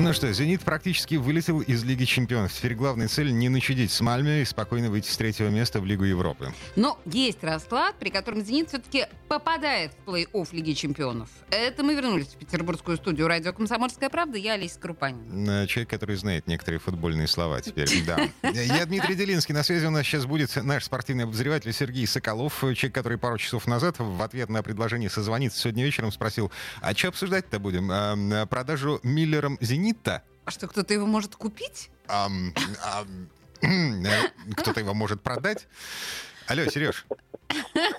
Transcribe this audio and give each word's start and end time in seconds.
Ну 0.00 0.12
что, 0.14 0.32
«Зенит» 0.32 0.62
практически 0.62 1.16
вылетел 1.16 1.60
из 1.60 1.82
Лиги 1.82 2.04
чемпионов. 2.04 2.52
Теперь 2.52 2.74
главная 2.74 3.08
цель— 3.08 3.32
не 3.32 3.48
начудить 3.48 3.90
с 3.90 4.00
Мальме 4.00 4.42
и 4.42 4.44
спокойно 4.44 4.90
выйти 4.90 5.10
с 5.10 5.16
третьего 5.16 5.48
места 5.48 5.80
в 5.80 5.86
Лигу 5.86 6.04
Европы. 6.04 6.54
Но 6.76 6.98
есть 7.04 7.42
расклад, 7.42 7.96
при 7.98 8.10
котором 8.10 8.42
«Зенит» 8.42 8.68
все-таки 8.68 9.06
попадает 9.28 9.92
в 9.92 10.08
плей-офф 10.08 10.48
Лиги 10.52 10.72
чемпионов. 10.72 11.28
Это 11.50 11.82
мы 11.82 11.94
вернулись 11.94 12.28
в 12.28 12.36
петербургскую 12.36 12.96
студию 12.96 13.26
«Радио 13.26 13.52
Комсомольская 13.52 14.08
правда». 14.08 14.38
Я 14.38 14.54
Олеся 14.54 14.78
Крупанин. 14.78 15.66
Человек, 15.66 15.90
который 15.90 16.16
знает 16.16 16.46
некоторые 16.46 16.78
футбольные 16.78 17.26
слова 17.26 17.60
теперь, 17.60 17.90
да. 18.06 18.28
Я 18.50 18.86
Дмитрий 18.86 19.16
Делинский. 19.16 19.52
На 19.52 19.64
связи 19.64 19.84
у 19.84 19.90
нас 19.90 20.06
сейчас 20.06 20.24
будет 20.26 20.54
наш 20.56 20.84
спортивный 20.84 21.24
обозреватель 21.24 21.72
Сергей 21.72 22.06
Соколов. 22.06 22.54
Человек, 22.60 22.94
который 22.94 23.18
пару 23.18 23.36
часов 23.36 23.66
назад 23.66 23.96
в 23.98 24.22
ответ 24.22 24.48
на 24.48 24.62
предложение 24.62 25.10
созвониться 25.10 25.60
сегодня 25.60 25.84
вечером 25.84 26.12
спросил, 26.12 26.52
а 26.80 26.94
что 26.94 27.08
обсуждать-то 27.08 27.58
будем? 27.58 27.90
А, 27.92 28.46
продажу 28.46 29.00
Миллером 29.02 29.58
«Зенит» 29.60 29.87
«Зенита». 29.88 30.22
А 30.44 30.50
что, 30.50 30.66
кто-то 30.66 30.94
его 30.94 31.06
может 31.06 31.34
купить? 31.34 31.90
Ам, 32.08 32.52
ам, 32.82 33.28
э, 33.62 34.52
кто-то 34.56 34.80
его 34.80 34.94
может 34.94 35.22
продать? 35.22 35.66
Алло, 36.46 36.64
Сереж. 36.64 37.06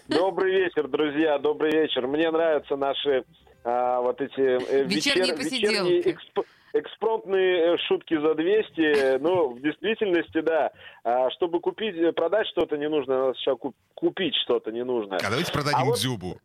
Добрый 0.07 0.51
вечер, 0.51 0.87
друзья, 0.87 1.37
добрый 1.37 1.71
вечер. 1.71 2.07
Мне 2.07 2.31
нравятся 2.31 2.75
наши 2.75 3.23
а, 3.63 4.01
вот 4.01 4.19
эти 4.21 4.39
э, 4.39 4.83
вечерние, 4.85 5.35
вечер, 5.35 5.51
вечерние 5.51 6.11
эксп, 6.11 6.39
экспромтные 6.73 7.75
э, 7.75 7.77
шутки 7.87 8.19
за 8.19 8.33
200. 8.33 9.19
Ну, 9.19 9.53
в 9.53 9.61
действительности, 9.61 10.41
да. 10.41 10.71
А, 11.03 11.29
чтобы 11.31 11.59
купить, 11.59 11.95
продать 12.15 12.47
что-то 12.47 12.77
не 12.77 12.89
нужно, 12.89 13.19
надо 13.19 13.33
сначала 13.33 13.59
купить 13.93 14.33
что-то 14.43 14.71
не 14.71 14.83
нужно. 14.83 15.17
А 15.17 15.29
давайте 15.29 15.51
продадим 15.51 15.79
а 15.79 15.85
вот... 15.85 15.97
Дзюбу. 15.97 16.39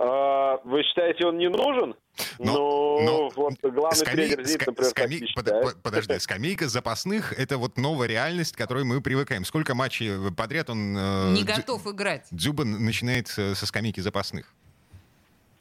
А, 0.00 0.60
вы 0.62 0.84
считаете, 0.84 1.26
он 1.26 1.38
не 1.38 1.48
нужен? 1.48 1.96
Но, 2.38 2.52
ну, 2.52 3.00
но 3.02 3.28
вот 3.34 3.54
главный 3.62 3.96
скамей, 3.96 4.28
тренер 4.28 4.44
Зенит, 4.44 4.66
например, 4.66 4.90
скамей, 4.90 5.32
под, 5.34 5.82
Подожди, 5.82 6.18
скамейка 6.20 6.68
запасных— 6.68 7.32
это 7.38 7.58
вот 7.58 7.76
новая 7.78 8.06
реальность, 8.06 8.54
к 8.54 8.58
которой 8.58 8.84
мы 8.84 9.00
привыкаем. 9.00 9.44
Сколько 9.44 9.74
матчей 9.74 10.32
подряд 10.36 10.70
он... 10.70 10.96
Э, 10.96 11.32
не 11.32 11.42
готов 11.42 11.84
играть. 11.88 12.28
Дзюба 12.30 12.64
начинает 12.64 13.26
со 13.28 13.66
скамейки 13.66 13.98
запасных. 13.98 14.54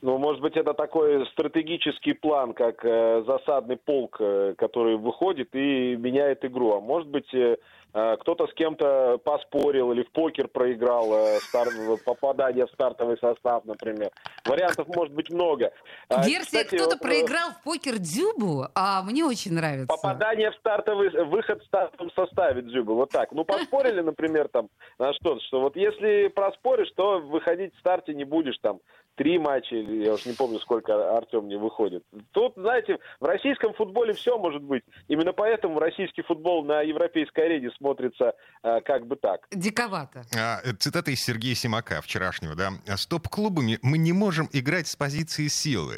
Ну, 0.01 0.19
может 0.19 0.41
быть, 0.41 0.55
это 0.55 0.75
такой 0.75 1.25
стратегический 1.31 2.13
план, 2.13 2.53
как 2.53 2.85
э, 2.85 3.23
засадный 3.25 3.77
полк, 3.77 4.17
э, 4.19 4.53
который 4.55 4.97
выходит 4.97 5.49
и 5.55 5.95
меняет 5.95 6.45
игру. 6.45 6.77
А 6.77 6.79
может 6.79 7.09
быть, 7.09 7.33
э, 7.33 7.57
Э, 7.86 7.86
кто-то 7.91 8.47
с 8.47 8.53
кем-то 8.53 9.17
поспорил 9.23 9.91
или 9.91 10.03
в 10.03 10.11
покер 10.11 10.47
проиграл 10.47 11.11
э, 11.13 11.39
стар... 11.39 11.67
попадание 12.05 12.65
в 12.67 12.71
стартовый 12.71 13.17
состав, 13.17 13.65
например. 13.65 14.11
Вариантов 14.45 14.87
может 14.87 15.13
быть 15.13 15.29
много. 15.29 15.71
Версия, 16.09 16.63
Кстати, 16.63 16.75
кто-то 16.75 16.97
э, 16.97 16.99
проиграл 16.99 17.51
в 17.51 17.63
покер 17.63 17.97
Дзюбу, 17.97 18.67
а 18.75 19.01
мне 19.03 19.25
очень 19.25 19.53
нравится. 19.53 19.87
Попадание 19.87 20.51
в 20.51 20.55
стартовый, 20.55 21.09
выход 21.25 21.61
в 21.61 21.65
стартовом 21.65 22.11
составе 22.11 22.61
Дзюбу, 22.61 22.95
вот 22.95 23.09
так. 23.09 23.31
Ну, 23.31 23.43
поспорили, 23.45 24.01
например, 24.01 24.47
там, 24.49 24.69
на 24.99 25.13
что-то, 25.13 25.41
что 25.41 25.61
вот 25.61 25.75
если 25.75 26.27
проспоришь, 26.27 26.91
то 26.95 27.19
выходить 27.19 27.73
в 27.75 27.79
старте 27.79 28.13
не 28.13 28.25
будешь 28.25 28.57
там 28.61 28.79
три 29.17 29.39
матча, 29.39 29.75
я 29.75 30.13
уж 30.13 30.25
не 30.25 30.33
помню, 30.33 30.59
сколько 30.59 31.17
Артем 31.17 31.47
не 31.47 31.57
выходит. 31.57 32.03
Тут, 32.31 32.53
знаете, 32.55 32.99
в 33.19 33.25
российском 33.25 33.73
футболе 33.73 34.13
все 34.13 34.37
может 34.37 34.61
быть. 34.61 34.83
Именно 35.07 35.33
поэтому 35.33 35.79
российский 35.79 36.21
футбол 36.21 36.63
на 36.63 36.81
европейской 36.81 37.41
арене 37.41 37.71
смотрится 37.71 38.35
э, 38.63 38.79
как 38.81 39.07
бы 39.07 39.15
так. 39.15 39.47
Диковато. 39.51 40.23
А, 40.37 40.59
цитата 40.77 41.11
из 41.11 41.23
Сергея 41.23 41.55
Симака 41.55 42.01
вчерашнего, 42.01 42.55
да. 42.55 42.69
«Стоп-клубами 42.95 43.79
мы 43.81 43.97
не 43.97 44.13
можем 44.13 44.47
играть 44.53 44.87
с 44.87 44.95
позиции 44.95 45.47
силы». 45.47 45.95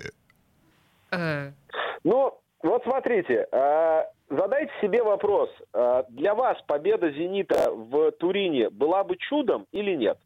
Э. 1.11 1.51
Ну, 2.03 2.39
вот 2.63 2.83
смотрите, 2.83 3.47
э, 3.51 4.03
задайте 4.29 4.71
себе 4.81 5.03
вопрос. 5.03 5.49
Э, 5.73 6.03
для 6.09 6.35
вас 6.35 6.57
победа 6.67 7.11
«Зенита» 7.11 7.69
в 7.69 8.11
Турине 8.11 8.69
была 8.69 9.03
бы 9.03 9.17
чудом 9.17 9.67
или 9.73 9.95
нет? 9.95 10.17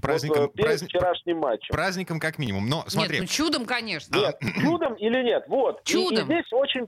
Праздником, 0.00 0.42
вот, 0.42 0.52
перед 0.52 0.66
праздник, 0.66 0.88
вчерашним 0.88 1.38
матчем. 1.38 1.74
Праздником 1.74 2.20
как 2.20 2.38
минимум, 2.38 2.68
но 2.68 2.84
смотри. 2.86 3.20
Нет, 3.20 3.22
ну 3.22 3.26
чудом, 3.26 3.66
конечно. 3.66 4.16
Нет, 4.16 4.38
чудом 4.60 4.94
или 4.94 5.22
нет, 5.24 5.44
вот. 5.48 5.82
Чудом. 5.84 6.30
И, 6.30 6.32
и 6.32 6.34
здесь 6.34 6.52
очень... 6.52 6.86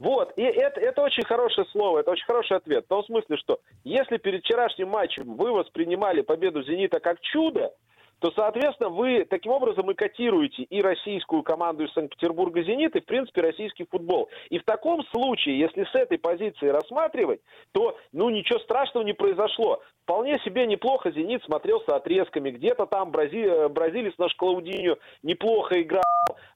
Вот, 0.00 0.32
и 0.36 0.42
это, 0.42 0.80
это 0.80 1.02
очень 1.02 1.24
хорошее 1.24 1.66
слово, 1.70 2.00
это 2.00 2.10
очень 2.10 2.24
хороший 2.24 2.56
ответ. 2.56 2.84
В 2.84 2.88
том 2.88 3.04
смысле, 3.04 3.36
что 3.36 3.60
если 3.84 4.16
перед 4.18 4.42
вчерашним 4.42 4.88
матчем 4.88 5.36
вы 5.36 5.52
воспринимали 5.52 6.20
победу 6.20 6.64
«Зенита» 6.64 6.98
как 6.98 7.20
чудо, 7.20 7.72
то, 8.20 8.30
соответственно, 8.34 8.90
вы 8.90 9.24
таким 9.28 9.52
образом 9.52 9.90
и 9.90 9.94
котируете 9.94 10.62
и 10.62 10.80
российскую 10.80 11.42
команду 11.42 11.84
из 11.84 11.92
Санкт-Петербурга 11.92 12.62
«Зенит», 12.62 12.96
и, 12.96 13.00
в 13.00 13.04
принципе, 13.04 13.42
российский 13.42 13.86
футбол. 13.90 14.28
И 14.50 14.58
в 14.58 14.64
таком 14.64 15.04
случае, 15.06 15.58
если 15.58 15.84
с 15.84 15.94
этой 15.94 16.18
позиции 16.18 16.68
рассматривать, 16.68 17.40
то, 17.72 17.96
ну, 18.12 18.30
ничего 18.30 18.58
страшного 18.60 19.04
не 19.04 19.12
произошло. 19.12 19.80
Вполне 20.04 20.38
себе 20.40 20.66
неплохо 20.66 21.10
«Зенит» 21.10 21.42
смотрелся 21.44 21.96
отрезками. 21.96 22.50
Где-то 22.50 22.86
там 22.86 23.10
брази... 23.10 23.44
Э, 23.44 23.68
бразилец 23.68 24.12
наш 24.18 24.34
Клаудиньо 24.34 24.96
неплохо 25.22 25.80
играл. 25.80 26.02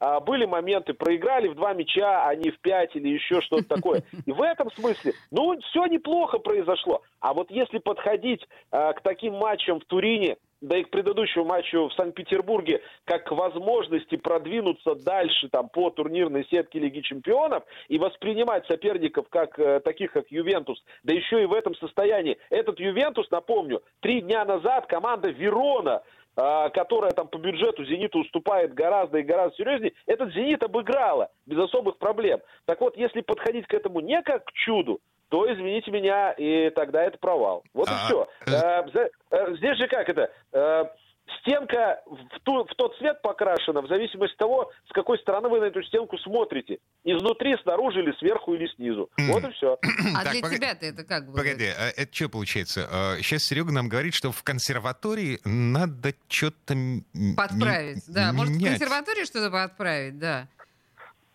А 0.01 0.21
были 0.21 0.45
моменты, 0.45 0.93
проиграли 0.93 1.49
в 1.49 1.55
два 1.55 1.73
мяча, 1.73 2.27
а 2.27 2.35
не 2.35 2.51
в 2.51 2.61
пять 2.61 2.95
или 2.95 3.09
еще 3.09 3.41
что-то 3.41 3.65
такое. 3.69 4.03
И 4.27 4.33
в 4.33 4.43
этом 4.43 4.71
смысле, 4.73 5.13
ну, 5.31 5.59
все 5.61 5.87
неплохо 5.87 6.39
произошло. 6.39 7.03
А 7.21 7.33
вот 7.33 7.51
если 7.51 7.79
подходить 7.79 8.47
а, 8.71 8.93
к 8.93 9.01
таким 9.01 9.35
матчам 9.35 9.81
в 9.81 9.85
Турине, 9.87 10.37
да 10.61 10.77
и 10.77 10.83
к 10.83 10.91
предыдущему 10.91 11.45
матчу 11.45 11.89
в 11.89 11.95
Санкт-Петербурге, 11.95 12.81
как 13.05 13.25
к 13.25 13.33
возможности 13.33 14.17
продвинуться 14.17 14.95
дальше 14.95 15.49
там, 15.49 15.69
по 15.69 15.91
турнирной 15.91 16.47
сетке 16.51 16.79
Лиги 16.79 17.01
Чемпионов 17.01 17.65
и 17.89 17.99
воспринимать 17.99 18.67
соперников 18.67 19.29
как 19.29 19.59
э, 19.59 19.81
таких, 19.81 20.13
как 20.13 20.31
Ювентус, 20.31 20.83
да 21.05 21.15
еще 21.15 21.43
и 21.43 21.47
в 21.47 21.53
этом 21.53 21.75
состоянии. 21.77 22.39
Этот 22.51 22.81
Ювентус, 22.81 23.31
напомню, 23.31 23.83
три 24.01 24.21
дня 24.21 24.45
назад 24.45 24.87
команда 24.87 25.31
Верона 25.31 26.03
э, 26.37 26.71
которая 26.71 27.13
там 27.13 27.29
по 27.29 27.39
бюджету 27.39 27.85
«Зениту» 27.85 28.21
уступает 28.21 28.75
гораздо 28.75 29.19
и 29.19 29.23
гораздо 29.23 29.57
серьезнее, 29.57 29.93
этот 30.07 30.33
«Зенит» 30.35 30.63
обыграла 30.63 31.31
без 31.47 31.59
особых 31.59 31.99
проблем. 31.99 32.41
Так 32.65 32.81
вот, 32.81 32.97
если 32.97 33.21
подходить 33.21 33.67
к 33.67 33.75
этому 33.75 34.01
не 34.01 34.21
как 34.23 34.45
к 34.45 34.53
чуду, 34.53 35.01
то, 35.29 35.51
извините 35.53 35.91
меня, 35.91 36.33
и 36.33 36.71
тогда 36.71 37.05
это 37.05 37.19
провал. 37.19 37.63
Вот 37.75 37.89
а, 37.89 37.93
и 37.93 38.07
все. 38.07 38.29
Э, 38.57 39.09
э, 39.31 39.57
здесь 39.57 39.77
же 39.79 39.89
как 39.89 40.09
это? 40.09 40.31
Э, 40.53 40.85
стенка 41.41 42.01
в, 42.07 42.41
ту, 42.43 42.65
в 42.65 42.75
тот 42.77 42.97
цвет 42.99 43.21
покрашена 43.23 43.83
в 43.83 43.89
зависимости 43.89 44.33
от 44.33 44.39
того, 44.39 44.73
с 44.89 44.93
какой 44.93 45.19
стороны 45.19 45.49
вы 45.49 45.61
на 45.61 45.65
эту 45.65 45.83
стенку 45.83 46.17
смотрите. 46.19 46.79
Изнутри, 47.05 47.57
снаружи 47.63 48.01
или 48.01 48.13
сверху 48.19 48.55
или 48.55 48.67
снизу. 48.75 49.11
Вот 49.19 49.45
и 49.45 49.51
все. 49.53 49.79
А 50.17 50.25
для 50.31 50.41
тебя-то 50.41 50.87
это 50.87 51.05
как 51.05 51.27
бы? 51.31 51.37
Погоди, 51.37 51.67
а 51.67 51.91
это 51.97 52.09
что 52.15 52.29
получается? 52.29 52.89
Сейчас 53.21 53.45
Серега 53.45 53.73
нам 53.73 53.89
говорит, 53.89 54.15
что 54.15 54.33
в 54.33 54.43
консерватории 54.43 55.39
надо 55.45 56.15
что-то... 56.29 56.75
Подправить, 57.37 58.05
да. 58.09 58.33
Может, 58.33 58.55
в 58.55 58.65
консерватории 58.65 59.25
что-то 59.25 59.51
подправить, 59.51 60.19
да. 60.19 60.49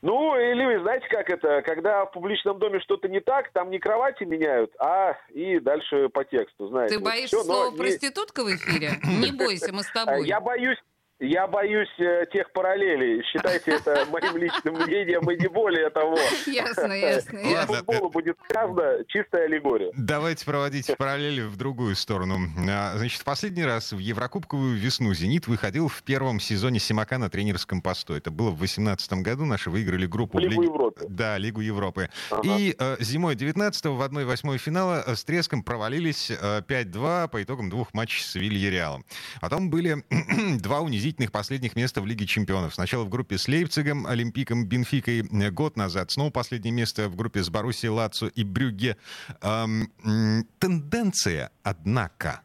Ну, 0.03 0.35
или 0.35 0.65
вы 0.65 0.81
знаете, 0.81 1.07
как 1.07 1.29
это, 1.29 1.61
когда 1.61 2.05
в 2.05 2.11
публичном 2.11 2.59
доме 2.59 2.81
что-то 2.81 3.07
не 3.07 3.21
так, 3.21 3.49
там 3.53 3.69
не 3.71 3.79
кровати 3.79 4.25
меняют, 4.25 4.69
а 4.77 5.17
и 5.29 5.59
дальше 5.59 6.09
по 6.09 6.25
тексту, 6.25 6.67
знаете. 6.67 6.97
Ты 6.97 7.01
боишься 7.01 7.37
вот 7.37 7.45
слова 7.45 7.71
проститутка 7.71 8.43
в 8.43 8.53
эфире? 8.53 8.99
Не 9.01 9.31
бойся, 9.31 9.71
мы 9.71 9.81
с 9.81 9.91
тобой. 9.93 10.27
Я 10.27 10.41
боюсь, 10.41 10.77
я 11.19 11.47
боюсь 11.47 11.89
э, 11.99 12.25
тех 12.31 12.51
параллелей. 12.51 13.23
Считайте 13.23 13.71
это 13.71 14.05
моим 14.11 14.35
личным 14.37 14.75
мнением 14.75 15.29
и 15.29 15.39
не 15.39 15.47
более 15.47 15.89
того. 15.89 16.17
Ясно, 16.45 16.91
ясно. 16.91 17.39
Ладно. 17.43 17.77
футболу 17.77 18.09
будет 18.09 18.37
сказано 18.49 19.03
чистая 19.07 19.45
аллегория. 19.45 19.91
Давайте 19.95 20.45
проводить 20.45 20.91
параллели 20.97 21.41
в 21.41 21.55
другую 21.55 21.95
сторону. 21.95 22.37
А, 22.69 22.97
значит, 22.97 23.21
в 23.21 23.23
последний 23.23 23.63
раз 23.63 23.93
в 23.93 23.99
Еврокубковую 23.99 24.75
весну 24.75 25.13
«Зенит» 25.13 25.47
выходил 25.47 25.87
в 25.87 26.03
первом 26.03 26.39
сезоне 26.39 26.79
«Симака» 26.79 27.17
на 27.17 27.29
тренерском 27.29 27.81
посту. 27.81 28.13
Это 28.13 28.29
было 28.31 28.49
в 28.49 28.57
2018 28.57 29.13
году. 29.13 29.45
Наши 29.45 29.69
выиграли 29.69 30.05
группу... 30.05 30.39
Лигу 30.39 30.61
Лиг... 30.61 30.71
Европы. 30.71 31.05
Да, 31.07 31.37
Лигу 31.37 31.61
Европы. 31.61 32.09
Ага. 32.31 32.41
И 32.43 32.75
э, 32.77 32.97
зимой 32.99 33.35
19-го 33.35 33.95
в 33.95 34.01
1-8 34.01 34.57
финала 34.57 35.03
э, 35.05 35.15
с 35.15 35.23
треском 35.23 35.63
провалились 35.63 36.31
э, 36.31 36.61
5-2 36.67 37.29
по 37.29 37.41
итогам 37.41 37.69
двух 37.69 37.93
матчей 37.93 38.23
с 38.23 38.35
Вильяреалом. 38.35 39.05
Потом 39.39 39.69
были 39.69 40.03
два 40.59 40.81
унизительных 40.81 41.02
унизительных 41.03 41.31
последних 41.31 41.75
места 41.75 42.01
в 42.01 42.05
Лиге 42.05 42.25
чемпионов. 42.25 42.73
Сначала 42.73 43.03
в 43.03 43.09
группе 43.09 43.37
с 43.37 43.47
Лейпцигом, 43.49 44.07
Олимпиком, 44.07 44.65
Бенфикой 44.67 45.19
э, 45.19 45.51
год 45.51 45.75
назад. 45.75 46.11
Снова 46.11 46.31
последнее 46.31 46.73
место 46.73 47.09
в 47.09 47.15
группе 47.17 47.41
с 47.41 47.49
Боруссией, 47.49 47.91
Лацо 47.91 48.27
и 48.27 48.43
Брюгге. 48.45 48.95
Эм, 49.41 49.87
тенденция, 50.59 51.51
однако, 51.63 52.41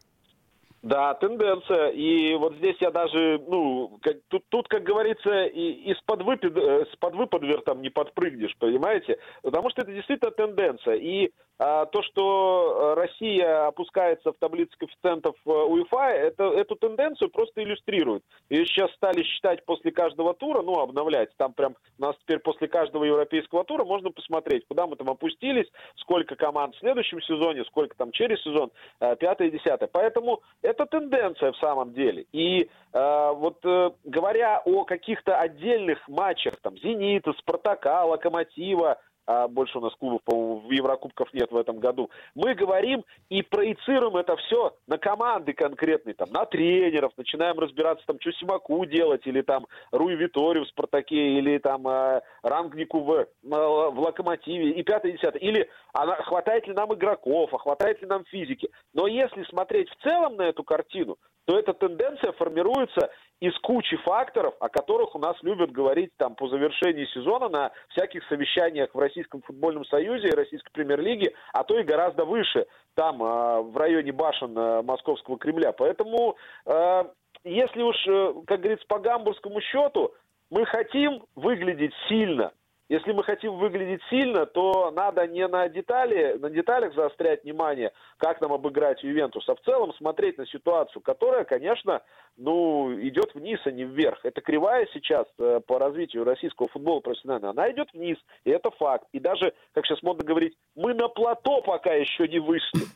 Да, 0.81 1.13
тенденция. 1.15 1.89
И 1.91 2.35
вот 2.35 2.55
здесь 2.57 2.75
я 2.81 2.91
даже, 2.91 3.41
ну, 3.47 3.97
как, 4.01 4.17
тут, 4.27 4.43
тут, 4.49 4.67
как 4.67 4.83
говорится, 4.83 5.45
и, 5.45 5.91
из-под 5.91 6.23
выпад, 6.23 6.57
э, 6.57 6.85
с-под 6.93 7.15
выпадвер 7.15 7.61
там 7.61 7.81
не 7.81 7.89
подпрыгнешь, 7.89 8.55
понимаете? 8.59 9.17
Потому 9.41 9.69
что 9.69 9.81
это 9.81 9.93
действительно 9.93 10.31
тенденция. 10.31 10.95
И 10.95 11.31
то, 11.59 12.01
что 12.03 12.95
Россия 12.95 13.67
опускается 13.67 14.31
в 14.31 14.37
таблице 14.37 14.71
коэффициентов 14.77 15.35
э, 15.45 15.49
УЕФА, 15.49 16.09
это, 16.09 16.43
эту 16.45 16.75
тенденцию 16.75 17.29
просто 17.29 17.61
иллюстрирует. 17.61 18.23
Ее 18.49 18.65
сейчас 18.65 18.89
стали 18.93 19.23
считать 19.23 19.65
после 19.65 19.91
каждого 19.91 20.33
тура, 20.33 20.61
ну, 20.61 20.79
обновлять. 20.79 21.35
Там 21.35 21.51
прям 21.53 21.75
у 21.97 22.01
нас 22.01 22.15
теперь 22.21 22.39
после 22.39 22.69
каждого 22.69 23.03
европейского 23.03 23.65
тура 23.65 23.83
можно 23.83 24.09
посмотреть, 24.09 24.65
куда 24.67 24.87
мы 24.87 24.95
там 24.95 25.09
опустились, 25.09 25.67
сколько 25.97 26.37
команд 26.37 26.75
в 26.75 26.79
следующем 26.79 27.21
сезоне, 27.21 27.65
сколько 27.65 27.95
там 27.97 28.11
через 28.11 28.41
сезон, 28.41 28.71
э, 29.01 29.15
пятое, 29.17 29.49
десятое. 29.49 29.89
Поэтому 29.91 30.41
это 30.61 30.85
тенденция 30.85 31.51
в 31.51 31.57
самом 31.57 31.93
деле. 31.93 32.25
И 32.31 32.69
э, 32.93 33.31
вот 33.33 33.57
э, 33.65 33.91
говоря 34.05 34.61
о 34.63 34.85
каких-то 34.85 35.37
отдельных 35.37 36.07
матчах, 36.07 36.55
там, 36.61 36.77
«Зенита», 36.77 37.33
«Спартака», 37.33 38.05
«Локомотива», 38.05 38.97
а 39.29 39.47
больше 39.47 39.77
у 39.77 39.81
нас 39.81 39.93
клубов, 39.93 40.23
по-моему, 40.23 40.67
в 40.67 40.71
Еврокубках 40.71 41.31
нет 41.35 41.51
в 41.51 41.55
этом 41.55 41.77
году. 41.77 42.09
Мы 42.33 42.55
говорим 42.55 43.05
и 43.29 43.43
проецируем 43.43 44.17
это 44.17 44.35
все 44.37 44.75
на 44.87 44.97
команды 44.97 45.53
конкретные, 45.53 46.15
там, 46.15 46.29
на 46.31 46.45
тренеров, 46.45 47.11
начинаем 47.15 47.59
разбираться, 47.59 48.03
там, 48.07 48.19
что 48.19 48.31
Симаку 48.31 48.83
делать, 48.85 49.27
или 49.27 49.43
там 49.43 49.67
Руи 49.91 50.15
Виторию 50.15 50.65
в 50.65 50.69
Спартаке, 50.69 51.37
или 51.37 51.59
там 51.59 51.87
э, 51.87 52.21
Рангнику 52.41 53.01
в, 53.01 53.27
в 53.43 53.99
Локомотиве, 53.99 54.71
и 54.71 54.81
пятое, 54.81 55.11
десятое. 55.11 55.41
Или 55.43 55.69
а, 55.93 56.07
хватает 56.23 56.65
ли 56.65 56.73
нам 56.73 56.91
игроков, 56.95 57.53
а 57.53 57.59
хватает 57.59 58.01
ли 58.01 58.07
нам 58.07 58.25
физики. 58.25 58.71
Но 58.95 59.05
если 59.05 59.43
смотреть 59.43 59.89
в 59.91 60.01
целом 60.01 60.37
на 60.37 60.43
эту 60.47 60.63
картину, 60.63 61.17
то 61.49 61.57
эта 61.57 61.73
тенденция 61.73 62.31
формируется 62.33 63.09
из 63.39 63.57
кучи 63.61 63.97
факторов, 64.03 64.53
о 64.59 64.69
которых 64.69 65.15
у 65.15 65.17
нас 65.17 65.35
любят 65.41 65.71
говорить 65.71 66.11
там 66.17 66.35
по 66.35 66.47
завершении 66.47 67.05
сезона 67.05 67.49
на 67.49 67.71
всяких 67.87 68.23
совещаниях 68.27 68.93
в 68.93 68.99
Российском 68.99 69.41
футбольном 69.41 69.83
союзе 69.85 70.27
и 70.27 70.35
Российской 70.35 70.71
премьер-лиге, 70.71 71.33
а 71.51 71.63
то 71.63 71.79
и 71.79 71.83
гораздо 71.83 72.23
выше, 72.23 72.67
там 72.93 73.23
э, 73.23 73.61
в 73.63 73.75
районе 73.77 74.11
башен 74.11 74.55
э, 74.55 74.83
Московского 74.83 75.39
Кремля. 75.39 75.71
Поэтому, 75.71 76.37
э, 76.67 77.03
если 77.43 77.81
уж, 77.81 77.97
как 78.45 78.59
говорится, 78.59 78.85
по 78.87 78.99
гамбургскому 78.99 79.59
счету, 79.61 80.13
мы 80.51 80.67
хотим 80.67 81.23
выглядеть 81.35 81.95
сильно, 82.09 82.51
если 82.89 83.11
мы 83.11 83.23
хотим 83.23 83.57
выглядеть 83.57 84.01
сильно, 84.09 84.47
то 84.47 84.89
надо 84.89 85.27
не 85.27 85.47
на 85.47 85.69
детали, 85.69 86.37
на 86.39 86.49
деталях 86.49 86.95
заострять 86.95 87.43
внимание, 87.43 87.91
как 88.17 88.41
нам 88.41 88.51
обыграть 88.51 89.03
Ювентус, 89.03 89.47
а 89.47 89.55
в 89.55 89.61
целом 89.61 89.93
смотреть 89.93 90.39
на 90.39 90.47
ситуацию, 90.47 91.01
которая, 91.03 91.43
конечно, 91.43 92.01
ну, 92.35 92.91
идет 92.99 93.35
вниз, 93.35 93.59
а 93.65 93.71
не 93.71 93.83
вверх. 93.83 94.19
Это 94.23 94.41
кривая 94.41 94.87
сейчас 94.91 95.27
э, 95.37 95.61
по 95.67 95.77
развитию 95.77 96.23
российского 96.23 96.67
футбола 96.69 96.99
профессионального. 97.01 97.51
Она 97.51 97.71
идет 97.71 97.93
вниз, 97.93 98.17
и 98.43 98.49
это 98.49 98.71
факт. 98.71 99.07
И 99.11 99.19
даже, 99.19 99.53
как 99.73 99.85
сейчас 99.85 100.01
модно 100.01 100.23
говорить, 100.23 100.57
мы 100.79 100.93
на 100.93 101.09
плато 101.09 101.61
пока 101.61 101.93
еще 101.93 102.27
не 102.27 102.39
вышли. 102.39 102.87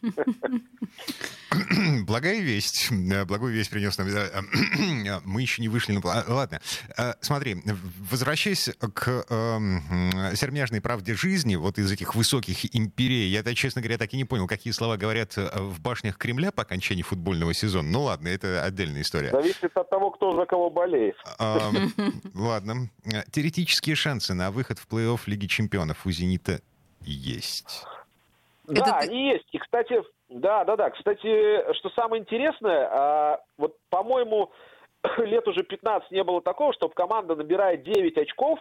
Благая 2.06 2.40
весть. 2.40 2.90
Э, 2.92 3.26
благую 3.26 3.54
весть 3.54 3.70
принес 3.70 3.98
нам. 3.98 4.08
Э, 4.08 5.20
мы 5.26 5.42
еще 5.42 5.62
не 5.62 5.68
вышли 5.68 5.92
на 5.92 6.02
плато. 6.02 6.34
Ладно. 6.34 6.62
Смотри, 7.20 7.58
возвращаясь 8.10 8.70
к 8.94 9.26
эм, 9.30 9.82
сермяжной 10.36 10.80
правде 10.82 11.14
жизни, 11.14 11.56
вот 11.56 11.78
из 11.78 11.92
этих 11.92 12.16
высоких 12.16 12.74
империй, 12.76 13.28
я, 13.28 13.44
честно 13.54 13.82
говоря, 13.82 13.98
так 13.98 14.14
и 14.14 14.18
не 14.18 14.24
понял, 14.24 14.48
какие 14.48 14.72
слова 14.72 14.96
говорят 14.96 15.38
э, 15.38 15.50
в 15.54 15.82
башнях 15.82 16.18
Кремля 16.18 16.52
по 16.52 16.64
окончании 16.64 17.04
футбольного 17.04 17.54
сезона. 17.54 17.90
Ну 17.90 18.04
ладно, 18.04 18.30
это 18.30 18.64
отдельная 18.64 19.02
история. 19.02 19.30
Зависит 19.32 19.76
от 19.76 19.90
того, 19.90 20.12
кто 20.12 20.36
за 20.36 20.46
кого 20.46 20.70
болеет. 20.70 21.16
Ладно. 22.34 22.90
Теоретические 23.32 23.96
шансы 23.96 24.34
на 24.34 24.52
выход 24.52 24.80
в 24.80 24.88
плей-офф 24.88 25.20
Лиги 25.26 25.48
Чемпионов 25.48 26.06
у 26.06 26.12
«Зенита» 26.12 26.62
есть. 27.06 27.86
Да, 28.68 29.00
они 29.00 29.32
есть. 29.32 29.48
И, 29.52 29.58
кстати, 29.58 30.02
да, 30.30 30.64
да, 30.64 30.76
да. 30.76 30.90
Кстати, 30.90 31.74
что 31.74 31.90
самое 31.90 32.22
интересное, 32.22 32.88
а, 32.92 33.40
вот, 33.58 33.76
по-моему, 33.90 34.52
лет 35.18 35.48
уже 35.48 35.64
15 35.64 36.12
не 36.12 36.24
было 36.24 36.42
такого, 36.42 36.74
чтобы 36.74 36.94
команда 36.94 37.36
набирает 37.36 37.84
9 37.84 38.18
очков, 38.18 38.60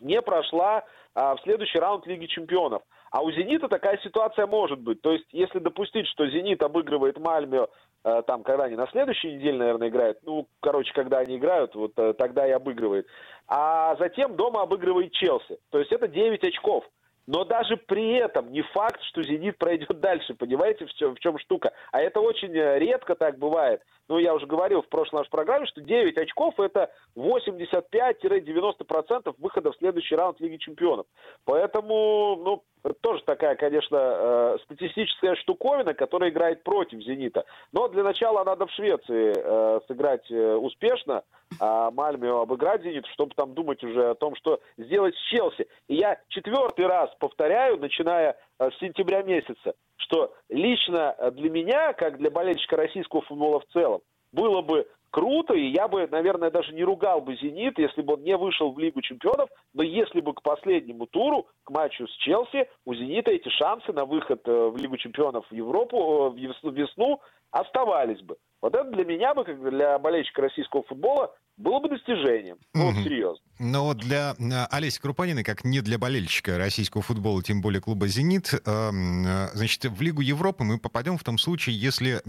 не 0.00 0.20
прошла 0.22 0.84
а, 1.14 1.36
в 1.36 1.42
следующий 1.42 1.78
раунд 1.78 2.06
Лиги 2.06 2.26
Чемпионов. 2.26 2.82
А 3.10 3.22
у 3.22 3.30
«Зенита» 3.30 3.68
такая 3.68 3.98
ситуация 3.98 4.46
может 4.46 4.80
быть. 4.80 5.00
То 5.00 5.12
есть, 5.12 5.26
если 5.30 5.60
допустить, 5.60 6.08
что 6.08 6.26
«Зенит» 6.26 6.62
обыгрывает 6.62 7.18
Мальмё, 7.18 7.68
а, 8.02 8.22
там, 8.22 8.42
когда 8.42 8.64
они 8.64 8.76
на 8.76 8.88
следующей 8.88 9.34
неделе, 9.34 9.58
наверное, 9.58 9.88
играют, 9.88 10.18
ну, 10.22 10.48
короче, 10.60 10.92
когда 10.92 11.18
они 11.18 11.36
играют, 11.36 11.74
вот 11.74 11.92
а, 11.96 12.12
тогда 12.14 12.46
и 12.46 12.50
обыгрывает. 12.50 13.06
А 13.46 13.94
затем 13.96 14.34
дома 14.34 14.62
обыгрывает 14.62 15.12
Челси. 15.12 15.58
То 15.70 15.78
есть, 15.78 15.92
это 15.92 16.08
9 16.08 16.42
очков. 16.42 16.84
Но 17.26 17.44
даже 17.44 17.76
при 17.76 18.14
этом 18.14 18.50
не 18.52 18.62
факт, 18.62 19.00
что 19.02 19.22
«Зенит» 19.22 19.56
пройдет 19.56 20.00
дальше, 20.00 20.34
понимаете, 20.34 20.86
в 20.86 20.94
чем, 20.94 21.14
в 21.14 21.20
чем 21.20 21.38
штука. 21.38 21.72
А 21.90 22.00
это 22.00 22.20
очень 22.20 22.54
э, 22.54 22.78
редко 22.78 23.14
так 23.14 23.38
бывает. 23.38 23.82
Ну, 24.08 24.18
я 24.18 24.34
уже 24.34 24.46
говорил 24.46 24.82
в 24.82 24.88
прошлой 24.88 25.20
нашей 25.20 25.30
программе, 25.30 25.64
что 25.66 25.80
9 25.80 26.18
очков– 26.18 26.52
это 26.60 26.90
85-90% 27.16 29.34
выхода 29.38 29.72
в 29.72 29.76
следующий 29.76 30.14
раунд 30.14 30.38
Лиги 30.40 30.58
Чемпионов. 30.58 31.06
Поэтому, 31.46 32.36
ну, 32.36 32.62
тоже 33.00 33.22
такая, 33.24 33.56
конечно, 33.56 33.96
э, 33.96 34.58
статистическая 34.64 35.36
штуковина, 35.36 35.94
которая 35.94 36.28
играет 36.28 36.62
против 36.62 37.02
«Зенита». 37.02 37.46
Но 37.72 37.88
для 37.88 38.02
начала 38.02 38.44
надо 38.44 38.66
в 38.66 38.72
Швеции 38.72 39.32
э, 39.34 39.80
сыграть 39.88 40.30
успешно, 40.30 41.22
а 41.58 41.90
Мальмио 41.90 42.42
обыграть 42.42 42.82
«Зенит», 42.82 43.06
чтобы 43.06 43.34
там 43.34 43.54
думать 43.54 43.82
уже 43.82 44.10
о 44.10 44.14
том, 44.14 44.36
что 44.36 44.60
сделать 44.76 45.16
с 45.16 45.22
Челси. 45.30 45.66
И 45.88 45.94
я 45.94 46.20
четвертый 46.28 46.86
раз 46.86 47.13
повторяю, 47.18 47.78
начиная 47.78 48.36
э, 48.58 48.70
с 48.70 48.78
сентября 48.78 49.22
месяца, 49.22 49.74
что 49.96 50.34
лично 50.48 51.14
для 51.32 51.50
меня, 51.50 51.92
как 51.92 52.18
для 52.18 52.30
болельщика 52.30 52.76
российского 52.76 53.22
футбола 53.22 53.60
в 53.60 53.66
целом, 53.72 54.00
было 54.32 54.62
бы 54.62 54.86
круто, 55.14 55.54
и 55.54 55.68
я 55.68 55.86
бы, 55.86 56.08
наверное, 56.10 56.50
даже 56.50 56.72
не 56.72 56.82
ругал 56.82 57.20
бы 57.20 57.36
«Зенит», 57.36 57.78
если 57.78 58.02
бы 58.02 58.14
он 58.14 58.24
не 58.24 58.36
вышел 58.36 58.72
в 58.72 58.78
Лигу 58.80 59.00
чемпионов, 59.00 59.48
но 59.72 59.84
если 59.84 60.20
бы 60.20 60.34
к 60.34 60.42
последнему 60.42 61.06
туру, 61.06 61.46
к 61.62 61.70
матчу 61.70 62.08
с 62.08 62.16
Челси, 62.16 62.68
у 62.84 62.94
«Зенита» 62.94 63.30
эти 63.30 63.48
шансы 63.50 63.92
на 63.92 64.06
выход 64.06 64.40
э, 64.44 64.50
в 64.50 64.76
Лигу 64.76 64.96
чемпионов 64.96 65.46
в 65.48 65.54
Европу 65.54 66.34
э, 66.36 66.58
в 66.66 66.74
весну 66.74 67.20
оставались 67.52 68.22
бы. 68.22 68.36
Вот 68.60 68.74
это 68.74 68.90
для 68.90 69.04
меня 69.04 69.34
бы, 69.34 69.44
как 69.44 69.62
для 69.62 70.00
болельщика 70.00 70.42
российского 70.42 70.82
футбола, 70.82 71.32
было 71.58 71.78
бы 71.78 71.90
достижением. 71.90 72.56
Ну, 72.74 72.90
вот 72.90 73.04
серьезно. 73.04 73.44
Но 73.60 73.94
для 73.94 74.32
э, 74.32 74.66
Олеси 74.72 75.00
Крупаниной, 75.00 75.44
как 75.44 75.62
не 75.62 75.80
для 75.80 75.96
болельщика 75.96 76.58
российского 76.58 77.04
футбола, 77.04 77.40
тем 77.40 77.62
более 77.62 77.80
клуба 77.80 78.08
«Зенит», 78.08 78.48
значит, 78.64 79.84
в 79.84 80.02
Лигу 80.02 80.22
Европы 80.22 80.64
мы 80.64 80.80
попадем 80.80 81.18
в 81.18 81.22
том 81.22 81.38
случае, 81.38 81.78
если 81.78 82.20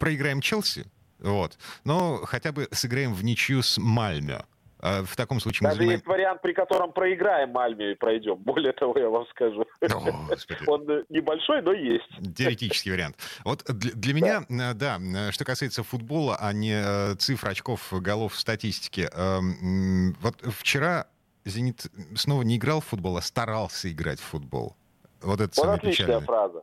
проиграем 0.00 0.40
Челси, 0.40 0.86
вот. 1.24 1.58
Но 1.84 2.18
хотя 2.24 2.52
бы 2.52 2.68
сыграем 2.70 3.14
в 3.14 3.24
ничью 3.24 3.62
с 3.62 3.78
Мальмё. 3.78 4.42
А 4.84 5.02
в 5.02 5.16
таком 5.16 5.40
случае 5.40 5.62
Даже 5.62 5.76
мы 5.76 5.78
занимаем... 5.78 5.98
есть 5.98 6.06
вариант, 6.06 6.42
при 6.42 6.52
котором 6.52 6.92
проиграем 6.92 7.50
Мальме 7.50 7.92
и 7.92 7.94
пройдем. 7.94 8.36
Более 8.36 8.74
того, 8.74 8.98
я 8.98 9.08
вам 9.08 9.26
скажу. 9.28 9.64
О, 9.80 10.28
Он 10.66 10.90
э, 10.90 11.04
небольшой, 11.08 11.62
но 11.62 11.72
есть. 11.72 12.04
Теоретический 12.36 12.92
вариант. 12.92 13.16
Вот 13.44 13.64
для, 13.66 13.92
для 13.92 14.12
меня, 14.12 14.42
э, 14.46 14.74
да. 14.74 15.00
что 15.32 15.46
касается 15.46 15.82
футбола, 15.84 16.36
а 16.38 16.52
не 16.52 16.74
э, 16.74 17.14
цифр, 17.14 17.48
очков, 17.48 17.94
голов, 17.94 18.36
статистики. 18.38 19.08
Эм, 19.14 20.14
вот 20.20 20.36
вчера 20.42 21.06
«Зенит» 21.46 21.86
снова 22.14 22.42
не 22.42 22.58
играл 22.58 22.82
в 22.82 22.84
футбол, 22.84 23.16
а 23.16 23.22
старался 23.22 23.90
играть 23.90 24.20
в 24.20 24.24
футбол. 24.24 24.76
Вот 25.22 25.40
это 25.40 25.52
вот 25.56 25.78
отличная 25.78 26.06
печальное. 26.06 26.26
фраза. 26.26 26.62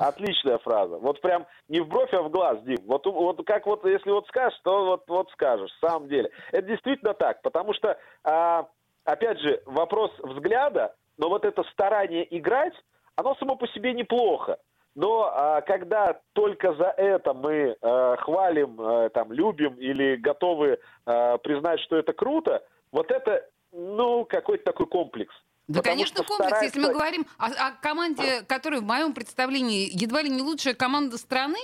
Отличная 0.00 0.56
фраза. 0.56 0.96
Вот 0.96 1.20
прям 1.20 1.46
не 1.68 1.80
в 1.80 1.88
бровь, 1.88 2.10
а 2.14 2.22
в 2.22 2.30
глаз, 2.30 2.62
Дим. 2.62 2.78
Вот, 2.86 3.04
вот 3.04 3.44
как 3.44 3.66
вот, 3.66 3.84
если 3.84 4.10
вот 4.10 4.26
скажешь, 4.28 4.58
то 4.64 4.86
вот, 4.86 5.04
вот 5.06 5.30
скажешь, 5.32 5.70
в 5.70 5.86
самом 5.86 6.08
деле. 6.08 6.30
Это 6.52 6.68
действительно 6.68 7.12
так, 7.12 7.42
потому 7.42 7.74
что, 7.74 7.98
а, 8.24 8.66
опять 9.04 9.38
же, 9.40 9.62
вопрос 9.66 10.10
взгляда, 10.20 10.94
но 11.18 11.28
вот 11.28 11.44
это 11.44 11.62
старание 11.64 12.26
играть, 12.34 12.72
оно 13.14 13.34
само 13.34 13.56
по 13.56 13.68
себе 13.68 13.92
неплохо. 13.92 14.56
Но 14.94 15.30
а, 15.34 15.60
когда 15.60 16.18
только 16.32 16.72
за 16.72 16.94
это 16.96 17.34
мы 17.34 17.76
а, 17.82 18.16
хвалим, 18.16 18.80
а, 18.80 19.10
там, 19.10 19.30
любим 19.32 19.74
или 19.74 20.16
готовы 20.16 20.78
а, 21.04 21.36
признать, 21.36 21.78
что 21.80 21.96
это 21.98 22.14
круто, 22.14 22.64
вот 22.90 23.10
это, 23.10 23.46
ну, 23.70 24.24
какой-то 24.24 24.64
такой 24.64 24.86
комплекс. 24.86 25.34
Да, 25.70 25.82
конечно, 25.82 26.24
комплекс. 26.24 26.50
Старается... 26.50 26.64
Если 26.64 26.80
мы 26.80 26.92
говорим 26.92 27.26
о, 27.38 27.46
о 27.46 27.70
команде, 27.80 28.42
которая 28.48 28.80
в 28.80 28.84
моем 28.84 29.12
представлении 29.12 29.88
едва 29.92 30.22
ли 30.22 30.28
не 30.28 30.42
лучшая 30.42 30.74
команда 30.74 31.16
страны, 31.16 31.58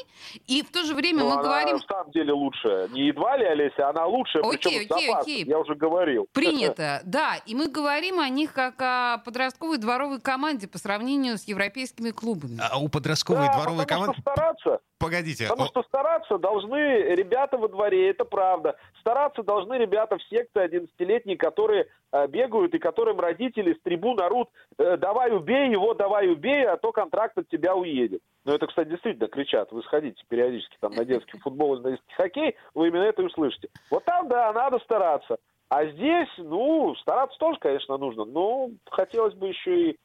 и 0.46 0.62
в 0.62 0.70
то 0.70 0.84
же 0.84 0.94
время 0.94 1.20
ну, 1.20 1.26
мы 1.26 1.32
она 1.32 1.42
говорим... 1.42 1.76
на 1.76 1.82
самом 1.82 2.10
деле 2.12 2.32
лучшая. 2.32 2.88
Не 2.88 3.08
едва 3.08 3.36
ли, 3.36 3.44
Олеся, 3.44 3.88
она 3.88 4.06
лучшая, 4.06 4.44
окей, 4.44 4.86
причем 4.86 4.94
окей, 4.94 5.14
окей. 5.14 5.44
я 5.44 5.58
уже 5.58 5.74
говорил. 5.74 6.28
Принято, 6.32 7.00
да. 7.04 7.36
И 7.46 7.54
мы 7.56 7.68
говорим 7.68 8.20
о 8.20 8.28
них 8.28 8.52
как 8.52 8.74
о 8.80 9.18
подростковой 9.24 9.78
дворовой 9.78 10.20
команде 10.20 10.68
по 10.68 10.78
сравнению 10.78 11.36
с 11.36 11.44
европейскими 11.44 12.10
клубами. 12.10 12.60
А 12.60 12.78
у 12.78 12.88
подростковой 12.88 13.46
да, 13.46 13.54
дворовой 13.54 13.86
команды... 13.86 14.20
стараться. 14.20 14.78
Погодите. 14.98 15.46
Потому 15.48 15.68
что 15.68 15.82
стараться 15.82 16.38
должны 16.38 17.14
ребята 17.14 17.58
во 17.58 17.68
дворе, 17.68 18.08
это 18.10 18.24
правда. 18.24 18.76
Стараться 19.00 19.42
должны 19.42 19.74
ребята 19.74 20.16
в 20.16 20.22
секции 20.24 20.64
11-летние, 20.64 21.36
которые 21.36 21.88
э, 22.12 22.26
бегают 22.28 22.74
и 22.74 22.78
которым 22.78 23.20
родители 23.20 23.74
с 23.74 23.80
трибун 23.82 24.18
орут 24.20 24.48
э, 24.78 24.96
«давай 24.96 25.30
убей 25.32 25.70
его, 25.70 25.92
давай 25.92 26.28
убей, 26.28 26.66
а 26.66 26.78
то 26.78 26.92
контракт 26.92 27.36
от 27.36 27.48
тебя 27.48 27.74
уедет». 27.74 28.22
Ну, 28.44 28.54
это, 28.54 28.66
кстати, 28.66 28.88
действительно 28.88 29.28
кричат. 29.28 29.70
Вы 29.70 29.82
сходите 29.82 30.22
периодически 30.28 30.76
там 30.80 30.92
на 30.92 31.04
детский 31.04 31.38
футбол 31.40 31.74
или 31.74 31.82
на 31.82 31.90
детский 31.90 32.14
хоккей, 32.14 32.56
вы 32.74 32.88
именно 32.88 33.02
это 33.02 33.20
и 33.20 33.26
услышите. 33.26 33.68
Вот 33.90 34.04
там, 34.04 34.28
да, 34.28 34.50
надо 34.54 34.78
стараться. 34.78 35.36
А 35.68 35.84
здесь, 35.84 36.28
ну, 36.38 36.94
стараться 36.96 37.36
тоже, 37.38 37.58
конечно, 37.58 37.98
нужно, 37.98 38.24
но 38.24 38.70
хотелось 38.88 39.34
бы 39.34 39.48
еще 39.48 39.90
и 39.90 39.98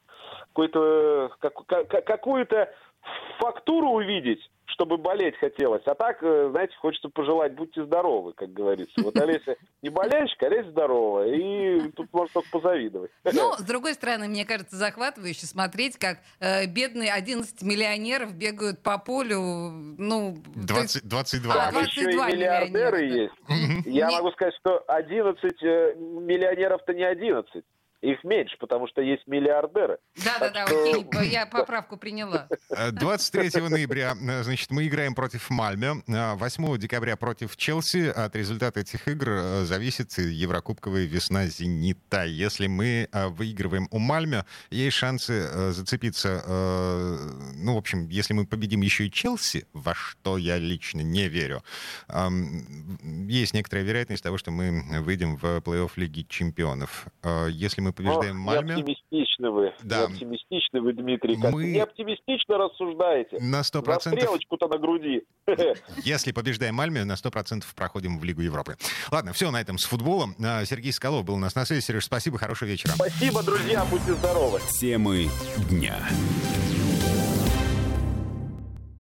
какую-то 0.54 1.32
какую-то 1.40 2.74
фактуру 3.40 3.90
увидеть 3.92 4.42
чтобы 4.72 4.98
болеть 4.98 5.38
хотелось. 5.38 5.84
А 5.86 5.96
так, 5.96 6.22
э, 6.22 6.50
знаете, 6.52 6.74
хочется 6.78 7.10
пожелать, 7.10 7.54
будьте 7.54 7.84
здоровы, 7.84 8.34
как 8.34 8.52
говорится. 8.52 8.94
Вот 9.02 9.18
Олеся 9.18 9.56
не 9.82 9.90
болельщик, 9.90 10.42
а 10.44 10.48
Олеся 10.48 10.72
здоровая. 10.72 11.28
И 11.34 11.92
тут 11.92 12.12
можно 12.14 12.34
только 12.34 12.50
позавидовать. 12.52 13.12
Ну, 13.24 13.54
с 13.54 13.62
другой 13.62 13.94
стороны, 13.94 14.28
мне 14.28 14.46
кажется, 14.46 14.76
захватывающе 14.76 15.46
смотреть, 15.46 15.98
как 15.98 16.20
э, 16.40 16.66
бедные 16.68 17.12
11 17.14 17.62
миллионеров 17.62 18.34
бегают 18.34 18.82
по 18.82 18.98
полю, 18.98 19.40
ну... 19.40 20.38
20, 20.56 21.08
22. 21.08 21.54
А, 21.54 21.72
22 21.72 21.82
еще 21.82 22.02
и 22.02 22.36
миллиардеры 22.36 23.04
есть. 23.04 23.34
Я 23.86 24.12
могу 24.12 24.32
сказать, 24.32 24.54
что 24.60 24.84
11 24.88 25.64
э, 25.64 25.96
миллионеров-то 25.96 26.94
не 26.94 27.04
11 27.04 27.64
их 28.02 28.24
меньше, 28.24 28.58
потому 28.60 28.88
что 28.88 29.02
есть 29.02 29.26
миллиардеры. 29.28 29.98
Да-да-да, 30.16 30.66
что... 30.66 30.82
окей, 30.82 31.30
я 31.30 31.46
поправку 31.52 31.98
приняла. 31.98 32.48
23 32.92 33.50
э, 33.54 33.70
ноября, 33.70 34.16
э, 34.20 34.44
значит, 34.44 34.72
мы 34.72 34.88
играем 34.88 35.14
против 35.14 35.50
Мальме, 35.50 36.02
8 36.08 36.76
э, 36.76 36.78
декабря 36.80 37.16
против 37.16 37.56
Челси. 37.56 38.10
От 38.10 38.36
результата 38.36 38.80
этих 38.80 39.08
игр 39.08 39.64
зависит 39.64 40.18
Еврокубковая 40.18 41.06
весна 41.06 41.46
«Зенита». 41.46 42.26
Если 42.26 42.68
мы 42.68 43.08
выигрываем 43.12 43.88
у 43.92 44.00
Мальме, 44.00 44.46
есть 44.72 44.98
шансы 44.98 45.72
зацепиться, 45.72 46.44
ну, 47.56 47.76
в 47.76 47.78
общем, 47.78 48.08
если 48.10 48.34
мы 48.34 48.46
победим 48.46 48.82
еще 48.82 49.06
и 49.06 49.12
Челси, 49.12 49.68
во 49.74 49.94
что 49.94 50.38
я 50.38 50.58
лично 50.58 51.02
не 51.02 51.28
верю, 51.28 51.64
есть 53.28 53.54
некоторая 53.54 53.86
вероятность 53.86 54.24
того, 54.24 54.38
что 54.38 54.52
мы 54.52 55.02
выйдем 55.02 55.38
в 55.38 55.44
плей-офф 55.60 55.92
Лиги 55.96 56.26
Чемпионов. 56.28 57.06
Если 57.50 57.82
мы 57.82 57.91
мы 57.92 57.94
побеждаем 57.94 58.38
О, 58.38 58.46
Мальме. 58.46 58.76
Оптимистичны 58.76 59.52
вы. 59.52 59.74
Да. 59.84 60.06
Оптимистичны 60.06 60.82
вы, 60.82 60.94
Дмитрий. 60.94 61.40
Как 61.40 61.52
мы... 61.52 61.66
Не 61.66 61.80
оптимистично 61.80 62.58
рассуждаете. 62.58 63.38
На 63.40 63.62
100%. 63.62 64.02
За 64.02 64.10
стрелочку-то 64.10 64.68
на 64.68 64.78
груди. 64.78 65.24
Если 66.04 66.32
побеждаем 66.32 66.76
Мальме, 66.76 67.04
на 67.04 67.14
100% 67.14 67.64
проходим 67.76 68.20
в 68.20 68.24
Лигу 68.24 68.42
Европы. 68.42 68.78
Ладно, 69.12 69.34
все 69.34 69.52
на 69.52 69.60
этом 69.60 69.78
с 69.78 69.86
футболом. 69.86 70.36
А, 70.44 70.66
Сергей 70.66 70.94
Скалов 70.94 71.26
был 71.26 71.36
у 71.36 71.40
нас 71.40 71.56
на 71.56 71.66
связи. 71.66 71.82
Сереж, 71.82 72.06
спасибо, 72.06 72.38
хорошего 72.38 72.70
вечера. 72.70 72.94
Спасибо, 72.94 73.44
друзья, 73.44 73.86
будьте 73.86 74.14
здоровы. 74.14 74.60
Темы 74.80 75.28
дня. 75.70 75.98